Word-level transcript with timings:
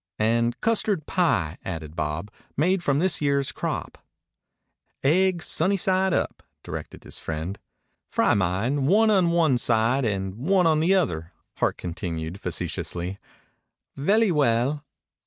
"And 0.17 0.59
custard 0.61 1.05
pie," 1.05 1.59
added 1.63 1.95
Bob. 1.95 2.31
"Made 2.57 2.81
from 2.81 2.97
this 2.97 3.21
year's 3.21 3.51
crop." 3.51 3.99
"Aigs 5.03 5.43
sunny 5.45 5.77
side 5.77 6.11
up," 6.11 6.41
directed 6.63 7.03
his 7.03 7.19
friend. 7.19 7.59
"Fry 8.09 8.33
mine 8.33 8.87
one 8.87 9.11
on 9.11 9.29
one 9.29 9.59
side 9.59 10.03
and 10.03 10.33
one 10.37 10.65
on 10.65 10.79
the 10.79 10.95
other," 10.95 11.33
Hart 11.57 11.77
continued 11.77 12.39
facetiously. 12.39 13.19
"Vely 13.95 14.31
well." 14.31 14.83